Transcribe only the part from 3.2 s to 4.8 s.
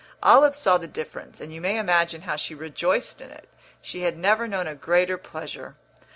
in it; she had never known a